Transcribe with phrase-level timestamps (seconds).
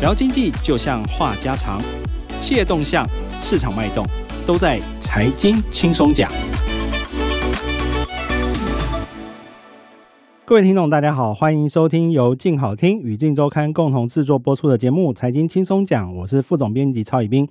[0.00, 1.80] 聊经济就像话家常，
[2.38, 3.04] 企业动向、
[3.36, 4.06] 市场脉动，
[4.46, 6.30] 都在财经轻松讲。
[10.44, 17.48] 各位听众，大家好，欢迎收听由静好听与静周刊共同制作播出的节目《财经轻松讲》，我是副总编辑曹以斌。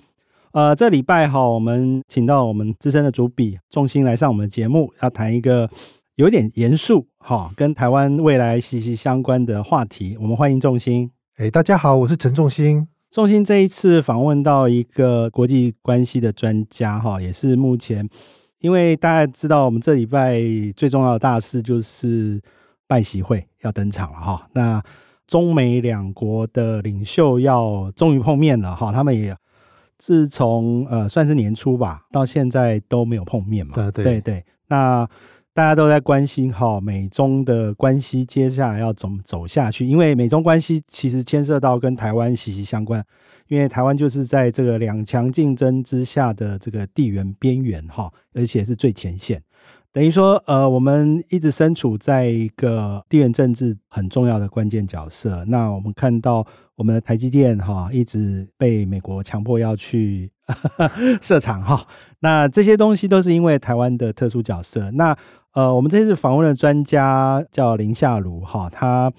[0.52, 5.68] 呃，这礼拜哈，我们请到我们资深的主笔重心来上我们的节目，要谈一个
[6.14, 10.16] 有点严肃哈，跟台湾未来息息相关的话题。
[10.18, 11.10] 我们欢迎重心。
[11.38, 12.88] 哎，大家好，我是陈仲兴。
[13.12, 18.08] 仲兴这一次访问到一个国际关系的专家，哈，也是目前，
[18.58, 20.40] 因为大家知道，我们这礼拜
[20.74, 22.42] 最重要的大事就是
[22.88, 24.48] 拜习会要登场了，哈。
[24.52, 24.82] 那
[25.28, 29.32] 中美两国的领袖要终于碰面了，哈，他们也
[29.96, 33.74] 自从呃算是年初吧，到现在都没有碰面嘛。
[33.76, 35.08] 对对对对，那。
[35.54, 43.04] 大家都在关心哈美中的关系接下来要怎么走下去，因为美中关系其实牵涉到跟台湾息息相关，
[43.48, 49.42] 因为台湾就是在这个两强竞争之下的这个地缘边缘哈，而且是最前线，
[49.92, 55.44] 等于说呃我们一直身处在一个地缘政治很重要的关键角色。
[55.46, 60.30] 那我们看到我们的台积电哈一直被美国强迫要去
[61.20, 61.84] 设厂哈，
[62.20, 64.90] 那这些东西都是因为台湾的特殊角色。
[64.92, 65.16] 那
[65.54, 69.12] 呃，我们这次访问的专家叫林夏如哈，他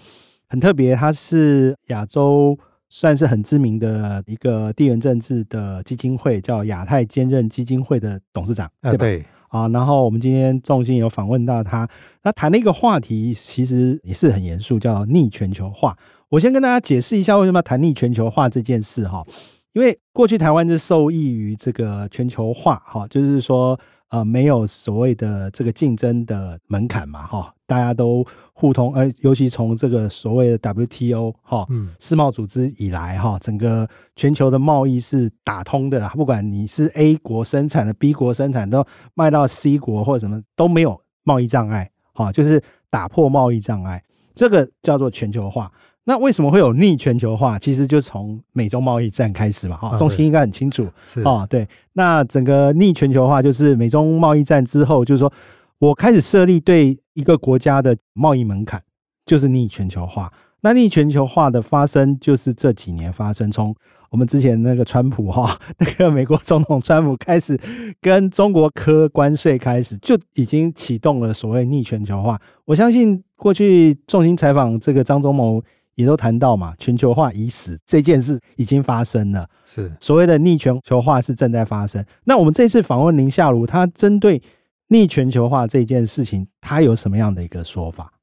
[0.48, 8.98] 很特别，他是亚洲算是很知名的一个地缘政治的基金会，叫亚太兼任基金会的董事长，对吧？
[8.98, 11.90] 对啊，然后我们今天重心有访问到他，
[12.22, 15.98] 他谈了一个话题其实也是很严肃，叫逆全球化。
[16.30, 19.26] 我先跟大家解释一下为什么要谈逆全球化这件事哈，
[19.74, 23.80] 因为过去台湾是受益于这个全球化哈，就是说。
[24.10, 42.60] 呃，没有所谓的这个竞争的门槛嘛，哈，大家都互通，呃，尤其从这个所谓的 WTO 哈，嗯，世贸组织以来哈，整个全球的贸易是打通的，不管你是 A 国生产的，B 国生产都卖到 C 国或者什么都没有贸易障碍，哈，就是
[42.90, 44.04] 打破贸易障碍，
[44.34, 45.72] 这个叫做全球化。
[46.10, 47.60] 那为什么会有逆全球化？
[47.60, 51.68] 其实就从美中贸易战开始嘛，哈，中心应该很清楚，是啊，对。
[51.94, 55.32] 那整个逆全球化就是美中贸易战之后，就是说
[55.78, 58.82] 我开始设立对一个国家的贸易门槛，
[59.24, 60.34] 就是逆全球化。
[60.62, 63.76] 那逆全球化的发生，就是这几年发生，从
[64.10, 67.56] 我们之前那个川普哈， 那个美国总统川普开始
[68.02, 72.42] 跟中国科关税开始，就已经启动了所谓逆全球化。
[72.66, 75.64] 我相信过去重心采访这个张忠谋。
[76.00, 82.04] 也都谈到嘛，全球化已死这件事已经发生了，是所谓的逆全球化是正在发生。
[82.24, 84.42] 那我们这次访问林夏如，他针对
[84.88, 88.14] 逆全球化这件事情，他有什么样的一个说法？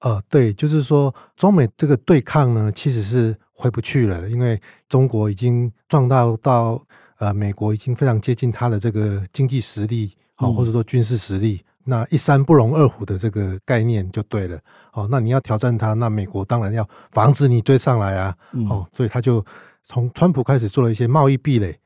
[0.00, 6.82] 呃，对，就是说中美这个对抗呢，其实是回不去了，因为中国已经壮大到
[7.18, 11.60] 呃，美国已经非常接近他的这个经济实力，好、嗯，或者说军事实力。
[11.84, 14.58] 那一山不容二虎的这个概念就对了，
[14.94, 18.34] 哦，那你要挑战他，那美国当然要防止你追上来啊，
[18.70, 19.44] 哦，所以他就
[19.82, 21.78] 从川普开始做了一些贸易壁垒。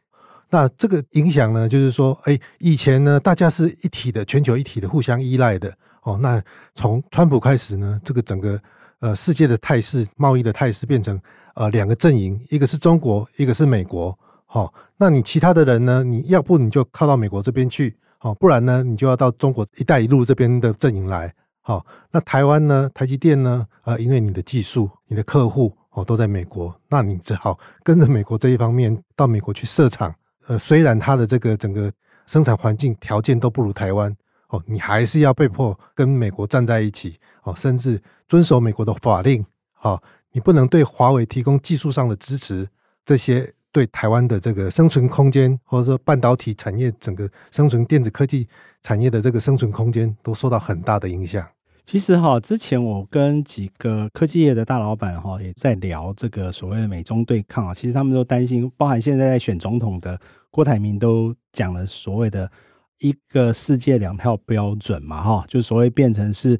[0.51, 5.71] 那这个影响呢，就是说，哎，以前呢，大家是一体的，全球一体的，互相依赖的，
[6.05, 6.41] 哦，那
[6.75, 8.59] 从川普开始呢，这个整个
[9.01, 11.21] 呃世界的态势，贸易的态势变成
[11.55, 14.17] 呃两个阵营，一个是中国，一个是美国，
[14.47, 17.97] 好，那你其他的人呢，你要不你就靠到美国这边去。
[18.21, 21.33] 好，不然呢，你就要到中国“一带一路”这边的阵营来。
[21.61, 22.91] 好，那台湾呢？
[22.93, 23.65] 台积电呢？
[23.85, 30.13] 呃，因为你的技术、你的客户哦都在美国，那你只好跟着美国这一方面到美国去设厂。
[30.49, 31.93] 呃，虽然它的这个整个
[32.27, 34.13] 生产环境条件都不如台湾，
[34.49, 37.19] 哦，你还是要被迫跟美国站在一起。
[37.45, 39.45] 哦，甚至遵守美国的法令。
[39.75, 40.03] 好，
[40.33, 42.69] 你不能对华为提供技术上的支持，
[43.05, 43.55] 这些。
[43.73, 48.49] 对台湾的这个生存空间，或者说半导体产业整个生存电子科技
[48.83, 51.47] 产业的这个生存空间，都受到很大的影响。
[51.85, 57.73] 其实哈，之前我跟几个科技业的大老板哈，也在聊这个所谓的美中对抗啊。
[57.73, 60.21] 其实他们都担心，包含现在在选总统的
[60.51, 62.51] 郭台铭都讲了所谓的
[62.99, 66.59] 一个世界两套标准嘛，哈，就所谓变成是。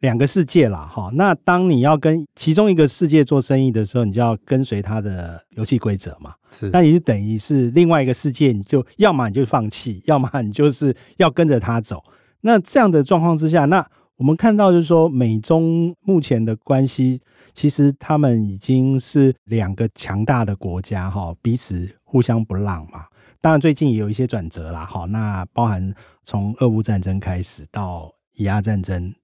[0.00, 6.34] 两个世界啦，哈，那当你要跟其中一个世界做生意的时候，你就要跟随它的游戏规则嘛。
[6.50, 12.02] 是，那你就等于是另外一个世界，你就要么你就放弃， 要么你就是要跟着它走。
[12.40, 13.86] 那这样的状况之下，那
[14.16, 17.20] 我们看到就是说，美中目前的关系，
[17.52, 23.04] 其实他们已经是两个强大的国家，哈，彼此互相不让嘛。
[23.42, 29.14] 当然最近也有一些转折啦，哈，那包含从俄乌战争开始到以阿战争。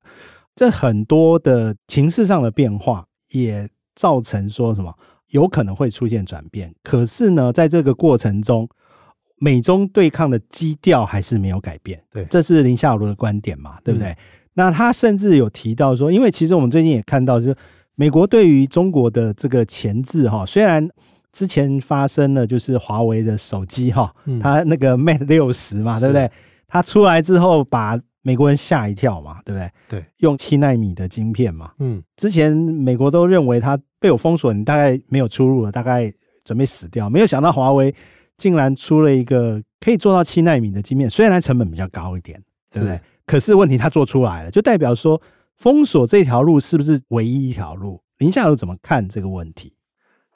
[0.57, 4.93] 这很多的情势上的变化，也造成说什么？
[5.31, 6.75] 有可能会出现转变。
[6.83, 8.67] 可是呢，在这个过程中，
[9.39, 12.03] 美中对抗的基调还是没有改变。
[12.11, 14.09] 对，这是林夏如的观点嘛，对不对？
[14.09, 14.17] 嗯、
[14.55, 17.57] 那他甚至有提到说，因为其实我们最近也看到，就是
[17.97, 20.89] 美国对于中国的这个前置哈，虽然
[21.33, 26.31] 之前发生了就是华为的手机哈，它那个 Mate 六十嘛，对不对？
[26.69, 29.71] 它出来之后把美国人吓一跳嘛，对不对？
[29.89, 36.13] 对，用七纳米的晶片嘛，嗯，之前美国都认为它被我封锁，你大概没有出路了，大概
[36.45, 37.09] 准备死掉。
[37.09, 37.95] 没有想到华为
[38.37, 43.01] 竟然出了一个可以做到七纳米的晶片，虽然它成本比较高一点，对不对？
[43.27, 45.23] 可是问题它做出来了，就代表说
[45.57, 48.03] 封锁这条路是不是唯一一条路？
[48.19, 49.73] 林夏如怎么看这个问题？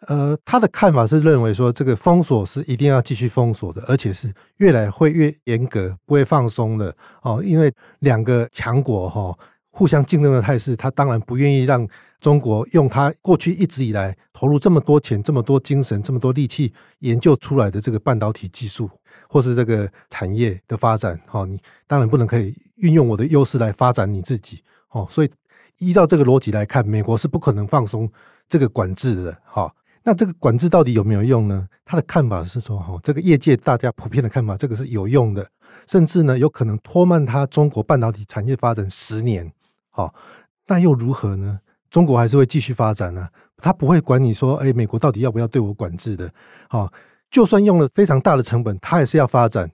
[0.07, 7.43] 呃，他的看法是认为说，这个封锁是一定要继续封锁的，而且是越来会越严格，不会放松的哦。
[7.45, 9.39] 因为两个强国哈
[9.71, 11.87] 互相竞争的态势，他当然不愿意让
[12.19, 18.91] 中国用他过去一直以来投入这么多钱、这么多精神、这么多力气研究出来的这个半导体技术，
[19.29, 21.21] 或是这个产业的发展。
[21.31, 24.63] 哦，你当然不能可以运用我的优势来发展你自己
[24.93, 25.07] 哦。
[25.11, 25.31] 所以
[25.79, 28.11] 依照这个逻辑来看，美国是不可能放松
[28.49, 29.37] 这个管制的。
[29.45, 29.71] 哈。
[30.03, 31.69] 那这个管制到底有没有用呢？
[31.85, 35.47] 他的看法是说，哈，这个业界大家普遍的看法，这个是有用的，
[35.87, 39.53] 甚至呢有可能拖慢他中国半导体产业发展十年。
[39.91, 40.15] 好，
[40.69, 41.61] 那又如何呢？
[41.91, 46.33] 中国还是会继续发展呢，他不会管你说，哎，美国到底要不要对我管制的？
[46.69, 46.91] 好，
[47.31, 49.71] 就算用了非常大的成本，他也是要发展。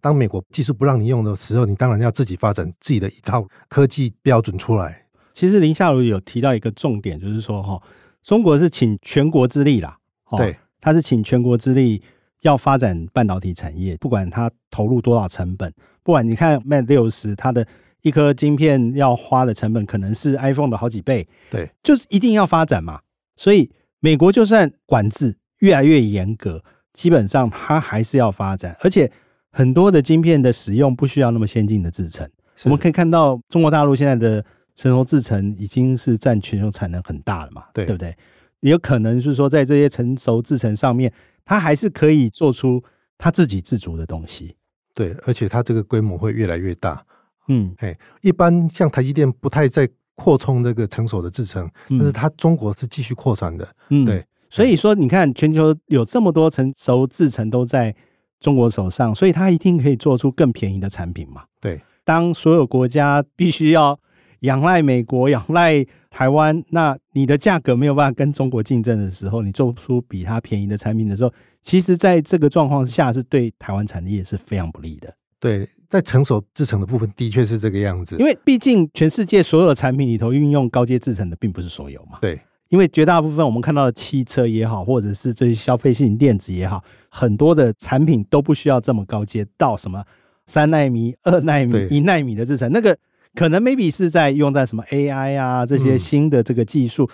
[0.00, 5.06] 当美国技术不让你用的时候，你当然要自己发展自己的一套科技标准出来。
[5.32, 7.80] 其实林夏如有提到一个重点，就是说，哈。
[8.22, 9.96] 中国是倾全国之力啦，
[10.36, 12.02] 对，他是倾全国之力
[12.42, 15.72] 要发展半导体产业，不管他投入多少成本，
[16.02, 17.66] 不管你看 Mate 六十，它的
[18.02, 23.00] 一颗晶片要花的成本可能是 iPhone 的好几倍，对，就是一定要发展嘛。
[23.36, 23.70] 所以
[24.00, 26.62] 美国就算管制越来越严格，
[26.92, 29.10] 基本上它还是要发展，而且
[29.50, 32.28] 很多的晶片的使用不需要那么先进的制程。
[32.64, 34.44] 我们可以看到中国大陆现在的。
[34.80, 37.64] 成熟制程已经是占全球产能很大了嘛？
[37.74, 38.16] 对，对不对？
[38.60, 41.12] 也有可能是说，在这些成熟制程上面，
[41.44, 42.82] 它还是可以做出
[43.18, 44.56] 它自给自足的东西。
[44.94, 47.04] 对，而且它这个规模会越来越大。
[47.48, 53.68] 嗯，嘿，一般像台积电不太在扩充这个成熟的制程，嗯，但是它中国是继续扩产的。
[53.90, 54.24] 嗯，对。
[54.48, 57.94] 所以说，你看全球有这么多成熟制程都在
[58.40, 61.44] 中国手上，所以它一定可以做出更便宜的产品嘛？
[61.60, 61.82] 对。
[62.02, 64.00] 当所有国家必须要。
[64.40, 71.32] 仰赖美国，仰赖台湾，那你的价格没有办法跟中国竞争的时候，你做不出比它便宜的产品的时候，
[71.62, 75.12] 其实在这个状况下是对台湾产业是非常不利的。
[75.38, 78.16] 对，在成熟制程的部分，的确是这个样子。
[78.18, 82.18] 因为毕竟全世界所有的产品里头运用高阶制程的，并不是所有嘛。
[82.20, 90.04] 对，因为绝大部分我们看到的汽车也好，或者是这些消费性电子也好，很多的产品都不需要这么高阶到什么
[90.46, 92.96] 三纳米、二纳米、一纳米的制程，那个。
[93.34, 97.10] 可能 maybe 是在用在什么 AI 啊这些新的这个技术，嗯，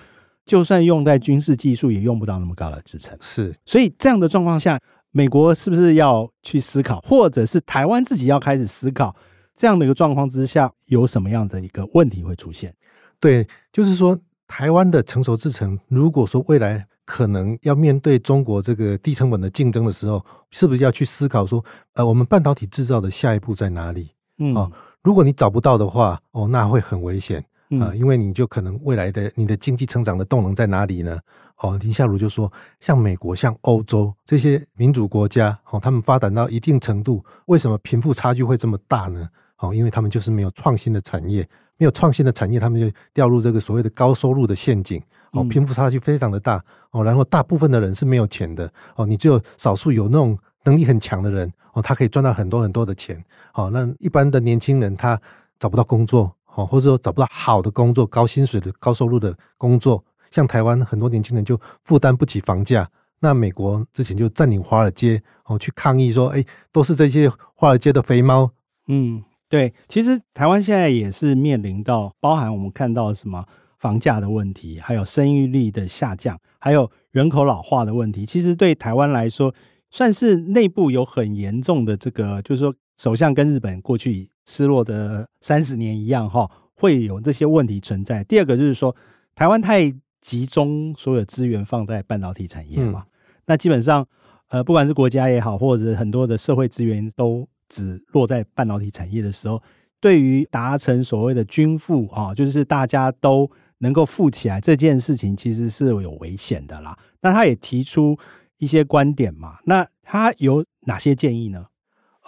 [0.46, 3.16] 就算用在军事技术也用不到那么高的制程。
[3.20, 4.80] 是，所以这样的状况下，
[5.10, 9.14] 美国是不是要去思考，或者是台湾自己要开始思考，
[9.54, 12.74] 这样的一个状况之下，有什么样的一个问题会出现？
[13.20, 14.18] 对，就是说
[14.48, 24.10] 台湾的成熟制程，如果说未来可能要面对中国这个低成本的竞争的时候，是不是要去思考说，呃，我们半导体制造的下一步在哪里？
[24.38, 24.54] 嗯。
[24.54, 24.72] 哦
[25.06, 31.16] 如果你找不到的话，哦，那会很危险啊，嗯，因为你就可能未来的你的经济成长的动能在哪里呢？
[31.58, 39.28] 哦，林夏如就说，像美国、像欧洲这些民主国家，哦，他们发展到一定程度，为什么贫富差距会这么大呢？
[39.58, 45.00] 哦，因为他们就是没有创新的产业，没有创新的产业，他们就掉入这个所谓的高收入的陷阱。
[45.30, 46.60] 哦，贫富差距非常的大。
[46.90, 48.68] 哦，然后大部分的人是没有钱的。
[48.96, 50.36] 哦，你只有少数有那种。
[50.66, 53.24] 能力很强的人哦，他可以赚到很多很多的钱。
[53.52, 55.18] 好，那一般的年轻人他
[55.58, 60.04] 找不到工作，哦，或者说找不到好的工作、高薪水的、高收入的工作。
[60.30, 62.86] 像台湾很多年轻人就负担不起房价。
[63.20, 68.50] 那美国之前就占领华尔街，哦，去抗议说，哎，都是这些华尔街的肥猫。
[68.88, 73.46] 嗯，对，其实台湾现在也是面临到包含我们看到什么
[73.78, 78.26] 房价的问题，还有生育率的下降，还有人口老化的问题。
[78.26, 79.54] 其实对台湾来说，
[79.96, 88.22] 算是内部有很严重的这个，就是说，首相跟日本过去失落的三十年一样，哈，会有这些问题存在。
[88.24, 88.94] 第二个就是说，
[89.34, 93.06] 台湾太集中所有资源放在半导体产业嘛，
[93.46, 94.06] 那基本上，
[94.48, 99.62] 呃，不管是国家也好，或者很多的社会资源都只落在半导体产业的时候，
[99.98, 106.94] 对于达成所谓的均富啊，就是大家都能够富起来这件事情，其实是有危险的啦。
[107.22, 108.14] 那他也提出
[108.58, 109.58] 一些观点嘛。
[109.64, 111.66] 那他有哪些建议呢？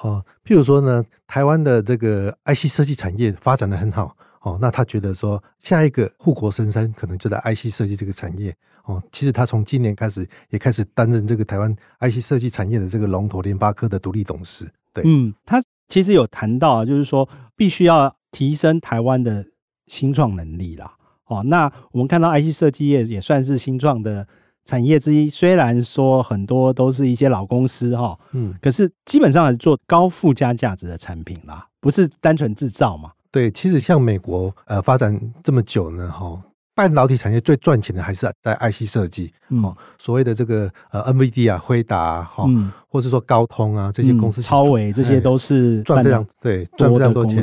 [0.02, 4.16] 哦，譬如说呢，台湾的这个 IC 设计产业发展的很好。
[4.42, 8.54] 哦，那他觉得说，下一个护国神山可能就在 IC 设计这个产业。
[8.84, 14.70] 哦，其实他从今年开始也开始担任这个台湾 IC 设计产业的这个龙头联发科的独立董事。
[14.94, 19.44] 对，嗯，他其实有谈到，就是说必须要提升台湾的
[19.88, 20.94] 新创能力啦。
[21.26, 24.26] 哦，那我们看到 IC 设计业也算是新创的
[24.68, 33.12] 产业之一，虽然说很多都是一些老公司哈，嗯，可是基本上是做高附加价值的产品啦，不是单纯制造嘛。
[33.30, 36.38] 对，其实像美国呃发展这么久呢，哈，
[36.74, 47.42] 半导体产业最赚钱的还是在 IC 设计，哦、嗯，所谓的这个呃 NVIDIA 啊、辉达哈，嗯，或是说高通啊这些公司，超微这些都是赚非常对赚非常多钱。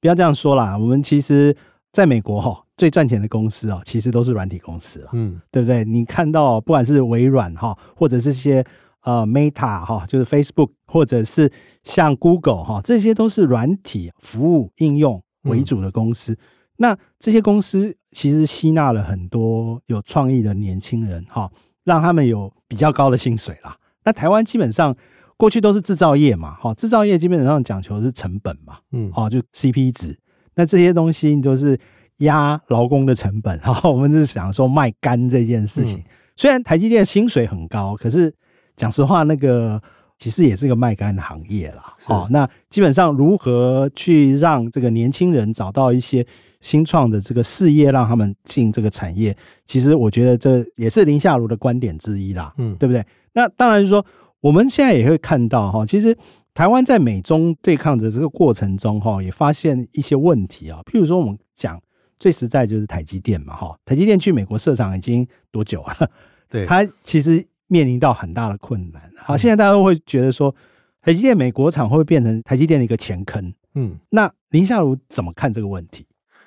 [0.00, 1.54] 不要这样说啦，我们其实
[1.92, 5.84] 在美国哈最赚钱的公司哦，其实都是软体公司了，嗯，对不对？
[5.84, 8.64] 你看到不管是微软哈，或者是些。
[9.02, 11.50] 呃，Meta 哈，就是 Facebook，或者是
[11.82, 16.32] 像 Google 哈，这些都是软体服务应用为主的公司。
[16.32, 16.38] 嗯、
[16.78, 21.50] 那这些公司其实吸纳了很多有创意的年轻人哈，
[21.84, 23.78] 让他们有比较高的薪水啦。
[24.04, 24.94] 那台湾基本上
[25.38, 30.18] 过去都是制造业嘛，哈，制造业基本上讲求的是成本嘛，嗯，哦，就 CP 值。
[30.56, 31.78] 那这些东西就是
[32.18, 35.98] 压劳工的成本， 哈，我们是想说卖干这件事情。
[35.98, 36.04] 嗯、
[36.36, 38.32] 虽然台积电薪水很高，可是。
[38.80, 39.82] 讲实话，那个
[40.18, 41.96] 其实也是个卖干的行业啦。
[42.06, 46.24] 哦，那基本上如何去让这个年轻人找到一些
[46.60, 52.54] 新创的这个事业，让他们进这个产业，其实我觉得这也是林夏如的观点之一啦。
[52.58, 53.04] 嗯，对不对？
[53.32, 54.06] 那当然就是说，
[54.40, 56.16] 我们现在也会看到哈，其实
[56.54, 60.78] 台湾在美中对抗的这个过程中哈，也发现一些问题啊。
[60.86, 61.82] 譬如说，我们讲
[62.18, 66.10] 最实在就是台积电嘛，哈，台积电去美国设厂已经多久了？
[66.48, 67.46] 对，它其实。
[67.70, 69.12] 面临到很大的困难。
[69.18, 70.54] 好，现在大家都会觉得说，
[71.02, 73.52] 台积电美国厂会不会变成台积电的一个前坑？
[73.74, 76.06] 嗯，那林夏如怎么看这个问题？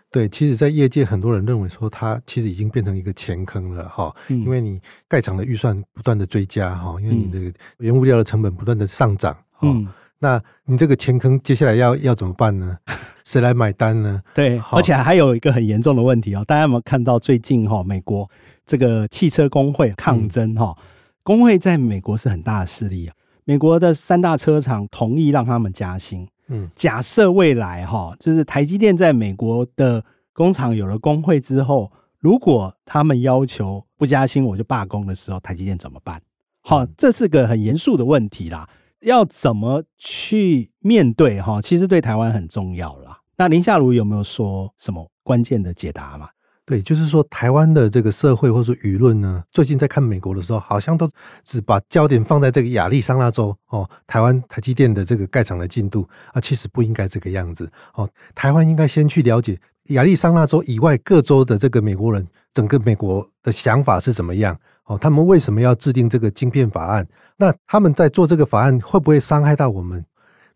[0.09, 4.11] 对，其实，在业界很多人认为说，它其实已经变成一个前坑了哈。
[4.29, 9.37] 因为你盖厂的预算不断的追加哈，因为你的原物料的成本不断的上涨。
[9.61, 9.87] 嗯，
[10.23, 12.77] 那你这个钱坑接下来要要怎么办呢？
[13.25, 14.21] 谁来买单呢？
[14.33, 18.29] 对，而且还有一个很严重的问题哦，大家有没有看到最近哈，美国
[18.65, 20.75] 这个汽车工会抗争哈？
[21.23, 26.27] 工会在美国是很大的势力啊，美国的三大车厂同意让他们加薪。
[26.47, 36.21] 嗯，假设未来哈，就是台积电在美国的工厂有了工会之后，如果他们要求不加薪，我就罢工的时候，台积电怎么办？
[36.61, 38.67] 好，这是个很严肃的问题啦，
[39.01, 41.61] 要怎么去面对哈？
[41.61, 43.19] 其实对台湾很重要啦。
[43.37, 46.29] 那林夏如有没有说什么关键的解答吗？
[46.63, 51.09] 对，就是说，台湾的这个社会或者说舆论呢，最近在看美国的时候，好像都
[51.43, 58.07] 只把焦点放在这个亚利桑那州哦，台湾台积电的这个盖厂的进度啊，其实不应该这个样子哦。
[58.35, 59.59] 台湾应该先去了解
[59.89, 64.97] 亚利桑那州以外各州的这个美国人，整个美国的想法是怎么样哦？
[64.97, 67.07] 他们为什么要制定这个晶片法案？
[67.37, 70.05] 那他们在做这个法案会不会伤害到我们？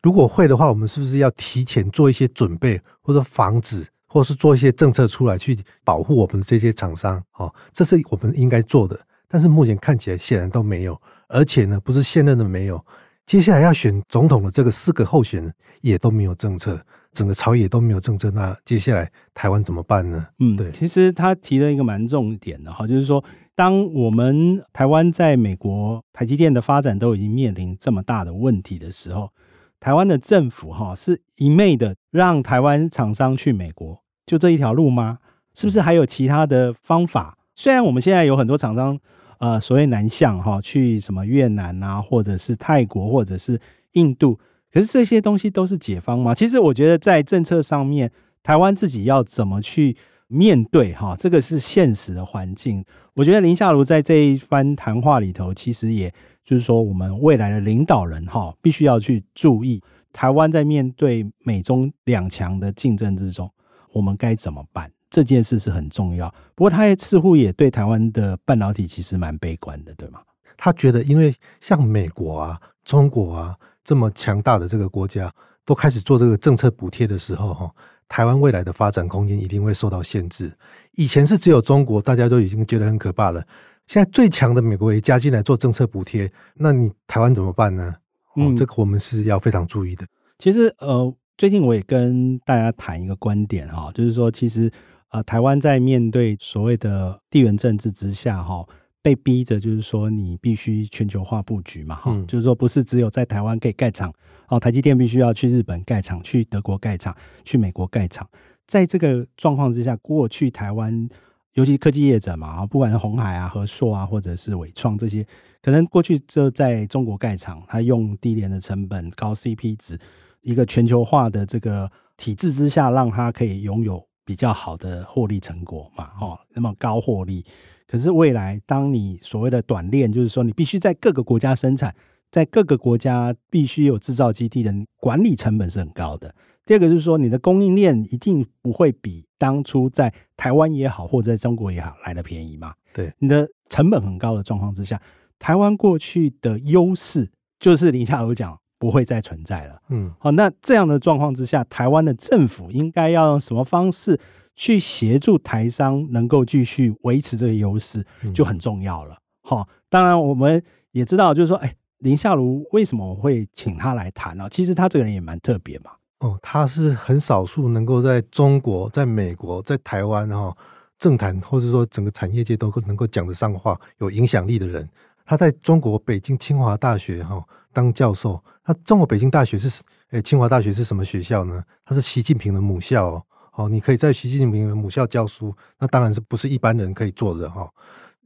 [0.01, 3.85] 如果会的话，我们是不是要提前做一些准备，或者防止？
[4.07, 8.97] 或是做一些政策出来去保护我们这些厂商，哦，这是我们应该做的。
[9.27, 12.81] 但是目前看起来显然都没有，而且呢，不是现任的没有，
[13.25, 16.79] 接下来要选总统的这个四个候选人也都没有政策，
[17.11, 18.29] 整个朝野都没有政策。
[18.31, 20.27] 那接下来台湾怎么办呢？
[20.39, 23.23] 嗯，对，其实他提了一个蛮重点的哈，就是说，
[23.55, 29.31] 当我们台湾在美国台积电的发展都已经面临这么大的问题的时候，
[29.79, 33.99] 台湾的政府哈是一昧的让台湾厂商去美国。
[34.27, 35.17] 就这一条路吗？
[35.55, 37.37] 是不是还有其他的方法？
[37.55, 38.99] 虽然我们现在有很多厂商，
[39.39, 43.59] 呃，所谓南向哈，去什么越南啊，或者是泰国，或者是
[43.93, 44.39] 印度，
[44.71, 46.33] 可是这些东西都是解方吗？
[46.33, 48.11] 其实我觉得在政策上面，
[48.43, 49.95] 台湾自己要怎么去
[50.27, 52.83] 面对哈，这个是现实的环境。
[53.15, 56.13] 我觉得林夏如在这一番谈话里头，其实也
[56.43, 63.49] 就是说，我们未来的领导人哈，必须要去注意台湾在面对美中两强的竞争之中。
[63.93, 64.91] 我们该怎么办？
[65.15, 66.29] 这件事是很重要。
[66.55, 70.19] 不过，他也似乎也对台湾的半导体其实蛮悲观的，对吗？
[70.57, 75.31] 他觉得，因为像美国啊、中国啊这么强大的这个国家，
[75.63, 77.71] 都开始做这个政策补贴的时候，哈，
[78.09, 80.51] 台湾未来的发展空间一定会受到限制。
[80.95, 83.41] 以前是只有中国，大家都已经觉得很可怕了。
[83.87, 87.95] 现在最强的美国也加进来做政策补贴，那你台湾怎么办呢？
[88.35, 90.05] 嗯，这个我们是要非常注意的。
[90.39, 91.15] 其实，呃。
[91.37, 94.71] 最近我也跟大家谈一个观点哈，就是说，其实
[95.09, 98.65] 呃，台湾在面对所谓的地缘政治之下哈，
[99.01, 104.13] 被逼着，就是说你必须全球化布局嘛，哈、嗯，就是说不是只有在台湾可以盖厂，
[104.49, 108.27] 哦，台积电必须要去日本盖厂，去德国盖厂，去美国盖厂。
[108.67, 111.07] 在这个状况之下，过去台湾
[111.53, 115.25] 尤其科技业者嘛，啊不管是红海啊、和硕啊，或者是伟创这些，
[115.61, 119.97] 可能过去就在中国盖厂，它用低廉的成本、高 CP 值，
[120.41, 127.45] 一个全球化的这个体制之下，让它可以拥有比较好的获利成果嘛，哦，那么高获利。
[127.87, 131.95] 可是未来，当你所谓的短链，就是说你必须在各个国家生产，
[132.31, 136.33] 在各个国家必须有制造基地的管理成本是很高的。
[136.65, 142.73] 第二个就是说，你的供应链一定不会比当初在台湾也好，或者在中国也好来的便宜嘛。
[142.91, 144.99] 对，你的成本很高的状况之下，
[145.37, 147.29] 台湾过去的优势
[147.59, 149.81] 就是林夏如讲不会再存在了。
[149.89, 154.19] 嗯，好，那这样的状况之下，台湾的政府应该要用什么方式
[154.55, 159.17] 去协助台商能够继续维持这个优势，就很重要了。
[159.41, 164.47] 好、嗯，当然我们也知道，就是说，哎，林夏如为什么我会请他来谈呢？
[164.49, 165.91] 其实他这个人也蛮特别嘛。
[166.19, 170.55] 哦，他是很少数能够在中国、在美国、在台湾哈
[170.97, 174.87] 政坛或者说整个产业界都能够讲得上话、有影响力的人。
[175.25, 177.43] 他在中国北京清华大学哈
[177.75, 178.41] 当教授。
[178.65, 181.61] 那中国北京大学是诶，清华大学是什么学校呢？
[181.83, 183.23] 它是习近平的母校哦。
[183.57, 187.69] 哦，你可以在习近平的母校教书，那当然是不是一般人可以做的哈。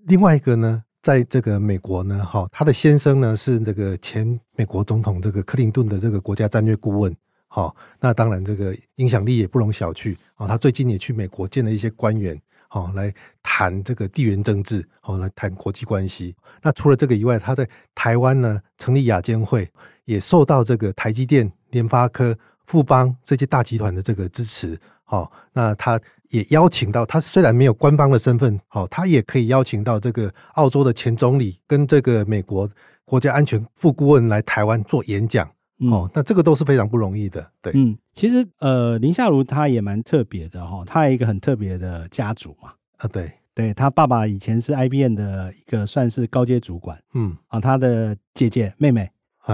[0.06, 7.15] 另外一个呢，在这个美国呢，哈，他的先生呢是那个前美国总统这个克林顿的这个国家战略顾问。
[7.48, 10.48] 好，那当然这个影响力也不容小觑啊。
[10.48, 13.13] 他最近也去美国见了一些官员，好来
[13.59, 16.33] 谈这个地缘政治，好来谈国际关系。
[16.61, 19.69] 那除了这个以外，他在台湾呢成立亚监会，
[20.05, 22.33] 也受到这个台积电、联发科、
[22.67, 24.79] 富邦这些大集团的这个支持。
[25.03, 25.99] 好，那他
[26.29, 32.69] 也邀请到他，虽然没有官方的身份，好，他也可以邀请到这个澳洲的前总理跟这个美国
[33.03, 35.45] 国家安全副顾问来台湾做演讲。
[35.91, 37.74] 哦，那这个都是非常不容易的，对。
[37.75, 42.72] 嗯，其实呃，林夏如他也蛮特别的哈，他有一个很特别的家族嘛。
[43.00, 49.09] 啊，对，对他爸爸以前是 IBM 的一个算是高阶主管，嗯，啊，他的姐姐妹妹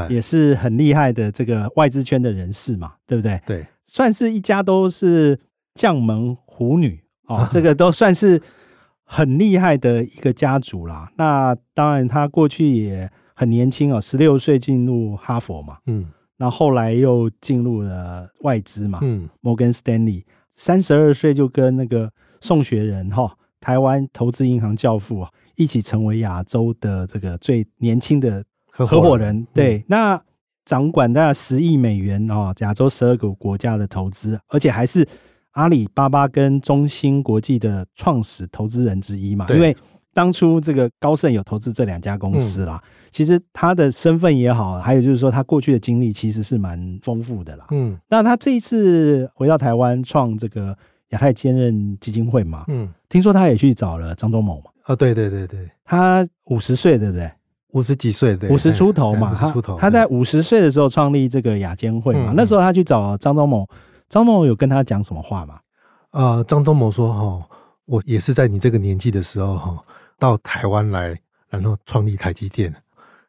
[0.10, 3.41] 也是很厉害的这个外资圈的人士嘛，对不对？
[3.45, 5.39] 对，算是一家都是
[5.73, 8.41] 将门虎女哦， 这个都算是
[9.03, 11.12] 很厉害的一个家族啦。
[11.17, 13.12] 那当然，他过去也。
[13.38, 16.05] 很年轻哦，十六岁进入哈佛嘛，嗯，
[16.38, 30.21] 那后，后来又进入了外资嘛，嗯，摩根斯丹利，三十二岁就跟那个宋学仁哈，台湾投资银行教父啊，一起成为亚洲的这个最年轻的合伙人，人对，嗯、那
[30.65, 35.08] 掌管大概十亿美元哦，亚洲十二个国家的投资，而且还是
[35.54, 39.75] 阿里巴巴跟中芯国际的创始投资人之一嘛，因为
[40.13, 42.80] 当初这个高盛有投资这两家公司啦。
[42.84, 47.65] 嗯其实他的身份也好，还有就是说他过去的经历其实是蛮丰富的啦。
[47.71, 50.78] 嗯，那他这一次回到台湾创这个
[51.09, 54.71] 亚太兼任基金会嘛，嗯，听说他也去找了张忠谋嘛。
[54.85, 57.31] 哦，对对对对，他五十岁对不对？
[57.71, 59.77] 五十几岁对，五十出头嘛，五十出头。
[59.77, 63.67] 他在五十岁的时候创立这个亚坚会嘛，那时候他去找张忠谋，
[64.07, 65.59] 张忠谋有跟他讲什么话吗？
[66.11, 67.47] 呃，张忠谋说：“哈，
[67.85, 69.77] 我也是在你这个年纪的时候哈，
[70.17, 71.13] 到台湾来，
[71.49, 72.73] 然后创立台积电。”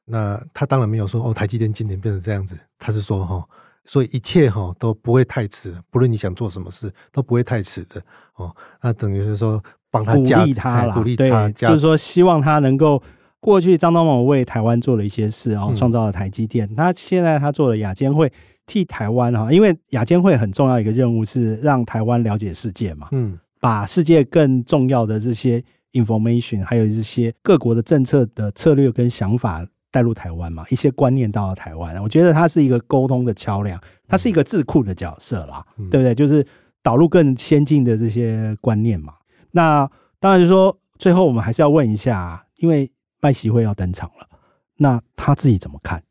[0.08, 3.44] 那他当然没有说哦，台积电今年变成这样子，他是说哈，
[3.86, 8.02] 所以一切哈都不会太迟，不论你想做什么事都不会太迟的
[8.34, 8.54] 哦。
[8.82, 13.00] 那等于是说帮他鼓励他了，鼓励他，就是说希望他能够
[13.38, 16.68] 过去张忠谋为台湾做了一些事，然后创造了台积电。
[16.74, 18.30] 他现在他做了亚监会，
[18.66, 29.64] 替台湾哈，因为亚监会很重要一个任务是让台湾了解世界嘛，嗯，把世界更重要的这些 information，还有这些各国的政策的策略跟想法。
[29.96, 36.14] 带入台湾嘛，一些观念到了台湾，我觉得它是一个沟通的桥梁，它是一个智库的角色啦，嗯、对不对？
[36.14, 36.46] 就是
[36.82, 39.14] 导入更先进的这些观念嘛。
[39.52, 44.28] 那当然就是说，最后我们还是要问一下，因为麦席会要登场了，
[44.76, 46.02] 那他自己怎么看？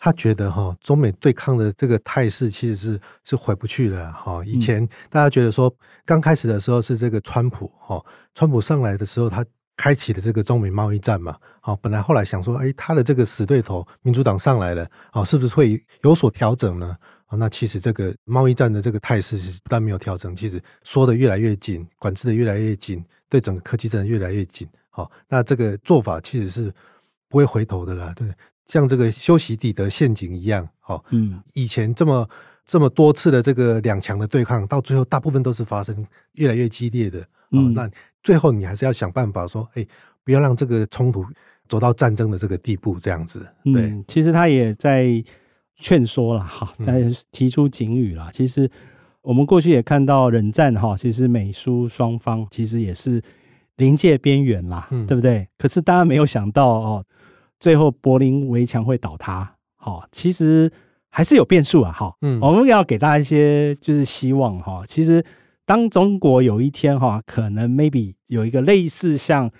[0.00, 4.42] 他觉得哈，中美对抗的这个态势其实是是回不去了哈。
[4.44, 5.72] 以前大家觉得说，
[6.04, 9.44] 刚开始的时候是这个川普哈，川普上来的时候他。
[9.76, 16.96] 开启了这个中美贸易战嘛，好，本来后来想说，哎，他的这个死对头民主党上来了，好，是不是会有所调整呢？
[17.26, 24.66] 啊，那其实这个贸易战的这个态势是不但没有调整，其实缩得越来越紧，管制的越来越紧，对整个科技战越来越紧。
[24.88, 26.72] 好，那这个做法其实是
[27.28, 28.26] 不会回头的啦，对，
[28.66, 32.26] 像这个修昔底德陷阱一样，好，嗯，以前这么
[32.64, 37.90] 这么多次的这个两强的对抗，到最后大部分都是发生越来越激烈的，嗯，那。
[38.26, 39.86] 最后，你还是要想办法说，哎，
[40.24, 41.24] 不要让这个冲突
[41.68, 43.46] 走到战争的这个地步，这样子。
[43.72, 45.22] 对，嗯、其实他也在
[45.76, 48.28] 劝说了哈，在提出警语了。
[48.32, 48.68] 其实
[49.22, 53.22] 我们过去也看到冷战哈，其实美苏双方其实也是
[53.76, 55.46] 临界边缘啦，嗯、对不对？
[55.56, 57.04] 可是大家没有想到哦，
[57.60, 59.54] 最后柏林围墙会倒塌。
[59.76, 60.68] 好，其实
[61.10, 61.92] 还是有变数啊。
[61.92, 64.82] 哈，嗯，我们要给大家一些就是希望哈。
[64.84, 65.24] 其实
[65.66, 69.50] 当中国有一天哈，可能 maybe 有一个类似像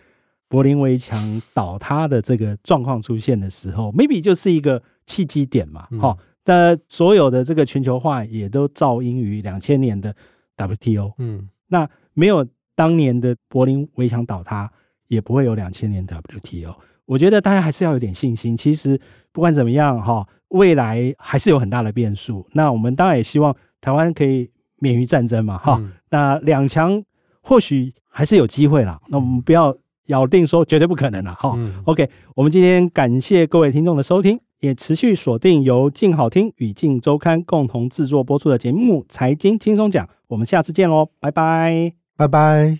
[0.48, 4.82] 柏林围墙倒塌的这个状况出现的时候，maybe 就是一个。
[5.08, 10.12] 契机点嘛，哈、嗯，但所有的这个全球化也都肇因于两千年的
[10.56, 14.68] WTO，嗯，那没有当年的柏林围墙倒塌，
[15.06, 16.74] 也不会有两千年的 WTO。
[17.04, 18.56] 我觉得大家还是要有点信心。
[18.56, 22.44] 其实不管怎么样，哈，未来还是有很大的变数。
[22.52, 25.92] 那我们当然也希望台湾可以免于战争嘛，哈、嗯。
[26.10, 27.02] 那两强
[27.40, 29.00] 或许还是有机会啦。
[29.08, 31.82] 那我们不要咬定说绝对不可能了，哈、嗯。
[31.84, 34.40] OK，我们今天感谢各位听众的收听。
[34.60, 42.78] 也持续锁定由静好听与静周刊共同制作播出的节目《财经轻松讲》，我们下次见喽，拜拜，拜拜。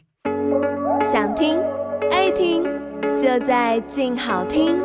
[1.04, 1.59] 想听
[2.11, 2.64] 爱听，
[3.14, 4.76] 就在静好听。